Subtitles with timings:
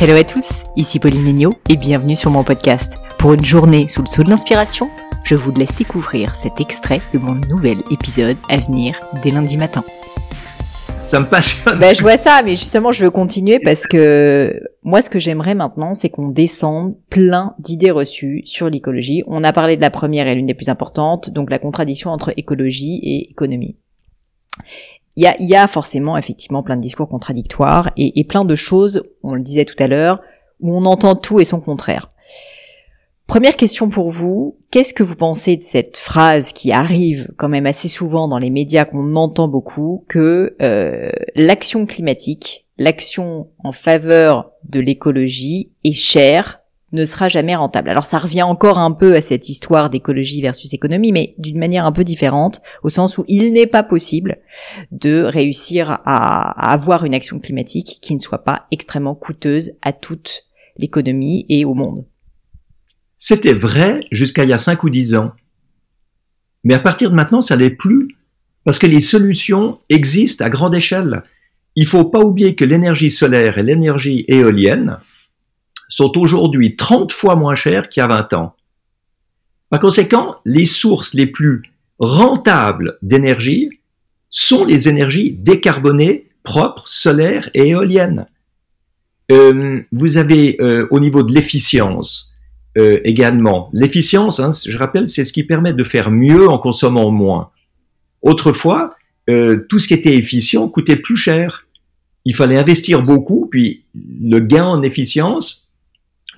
[0.00, 2.98] Hello à tous, ici Pauline Legnaud et bienvenue sur mon podcast.
[3.18, 4.88] Pour une journée sous le sceau de l'inspiration,
[5.24, 9.82] je vous laisse découvrir cet extrait de mon nouvel épisode à venir dès lundi matin.
[11.02, 11.80] Ça me passionne.
[11.80, 15.56] Ben, je vois ça, mais justement, je veux continuer parce que moi, ce que j'aimerais
[15.56, 19.24] maintenant, c'est qu'on descende plein d'idées reçues sur l'écologie.
[19.26, 22.32] On a parlé de la première et l'une des plus importantes, donc la contradiction entre
[22.36, 23.74] écologie et économie.
[25.18, 28.54] Il y a, y a forcément effectivement plein de discours contradictoires et, et plein de
[28.54, 30.20] choses, on le disait tout à l'heure,
[30.60, 32.12] où on entend tout et son contraire.
[33.26, 37.66] Première question pour vous, qu'est-ce que vous pensez de cette phrase qui arrive quand même
[37.66, 44.52] assez souvent dans les médias qu'on entend beaucoup, que euh, l'action climatique, l'action en faveur
[44.68, 46.60] de l'écologie est chère,
[46.92, 47.90] ne sera jamais rentable.
[47.90, 51.84] Alors ça revient encore un peu à cette histoire d'écologie versus économie, mais d'une manière
[51.84, 54.38] un peu différente, au sens où il n'est pas possible
[54.90, 60.44] de réussir à, avoir une action climatique qui ne soit pas extrêmement coûteuse à toute
[60.78, 62.06] l'économie et au monde.
[63.18, 65.32] C'était vrai jusqu'à il y a 5 ou 10 ans.
[66.64, 68.16] Mais à partir de maintenant, ça n'est plus,
[68.64, 71.22] parce que les solutions existent à grande échelle.
[71.74, 74.98] Il faut pas oublier que l'énergie solaire et l'énergie éolienne
[75.88, 78.54] sont aujourd'hui 30 fois moins chères qu'il y a 20 ans.
[79.70, 81.62] Par conséquent, les sources les plus
[81.98, 83.70] rentables d'énergie
[84.30, 88.26] sont les énergies décarbonées, propres, solaires et éoliennes.
[89.30, 92.32] Euh, vous avez euh, au niveau de l'efficience,
[92.78, 93.68] euh, également.
[93.72, 97.50] L'efficience, hein, je rappelle, c'est ce qui permet de faire mieux en consommant moins.
[98.22, 98.94] Autrefois,
[99.68, 101.66] tout ce qui était efficient coûtait plus cher.
[102.24, 105.67] Il fallait investir beaucoup, puis le gain en efficience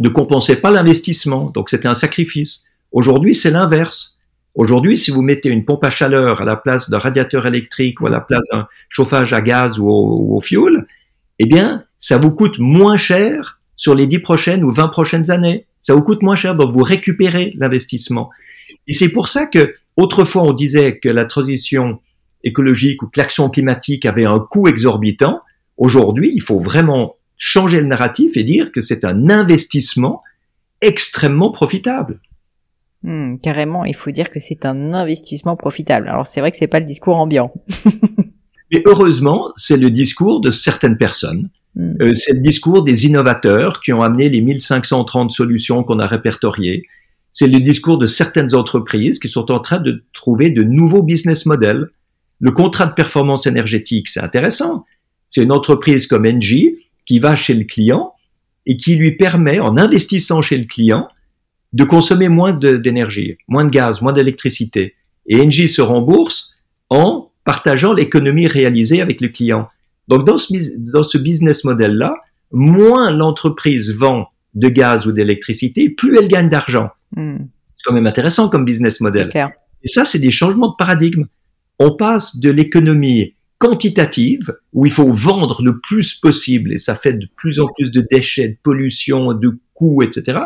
[0.01, 2.65] ne compensait pas l'investissement, donc c'était un sacrifice.
[2.93, 4.19] Aujourd'hui, c'est l'inverse.
[4.55, 8.07] Aujourd'hui, si vous mettez une pompe à chaleur à la place d'un radiateur électrique ou
[8.07, 10.87] à la place d'un chauffage à gaz ou au, au fioul,
[11.39, 15.67] eh bien, ça vous coûte moins cher sur les 10 prochaines ou 20 prochaines années.
[15.81, 18.31] Ça vous coûte moins cher, donc vous récupérez l'investissement.
[18.87, 22.01] Et c'est pour ça que autrefois on disait que la transition
[22.45, 25.41] écologique ou que l'action climatique avait un coût exorbitant.
[25.77, 30.23] Aujourd'hui, il faut vraiment changer le narratif et dire que c'est un investissement
[30.81, 32.21] extrêmement profitable.
[33.03, 36.09] Hmm, carrément, il faut dire que c'est un investissement profitable.
[36.09, 37.53] Alors c'est vrai que c'est pas le discours ambiant.
[38.73, 42.03] Mais heureusement, c'est le discours de certaines personnes Mm.
[42.03, 46.87] Euh, c'est le discours des innovateurs qui ont amené les 1530 solutions qu'on a répertoriées.
[47.33, 51.47] C'est le discours de certaines entreprises qui sont en train de trouver de nouveaux business
[51.47, 51.89] models.
[52.41, 54.85] Le contrat de performance énergétique, c'est intéressant.
[55.29, 56.77] C'est une entreprise comme Engie
[57.11, 58.13] qui va chez le client
[58.67, 61.09] et qui lui permet, en investissant chez le client,
[61.73, 64.95] de consommer moins d'énergie, moins de gaz, moins d'électricité.
[65.27, 66.55] Et Engie se rembourse
[66.89, 69.69] en partageant l'économie réalisée avec le client.
[70.07, 70.55] Donc dans ce,
[70.93, 72.15] dans ce business model-là,
[72.53, 76.91] moins l'entreprise vend de gaz ou d'électricité, plus elle gagne d'argent.
[77.17, 77.39] Hmm.
[77.77, 79.31] C'est quand même intéressant comme business model.
[79.83, 81.25] Et ça, c'est des changements de paradigme.
[81.81, 87.13] On passe de l'économie quantitative, où il faut vendre le plus possible, et ça fait
[87.13, 90.39] de plus en plus de déchets, de pollution, de coûts, etc.,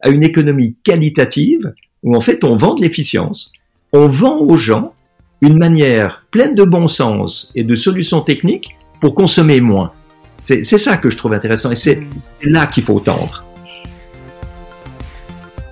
[0.00, 3.52] à une économie qualitative, où en fait on vend de l'efficience,
[3.92, 4.94] on vend aux gens
[5.42, 9.92] une manière pleine de bon sens et de solutions techniques pour consommer moins.
[10.40, 12.02] C'est ça que je trouve intéressant et c'est
[12.42, 13.44] là qu'il faut tendre.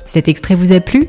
[0.05, 1.09] Cet extrait vous a plu?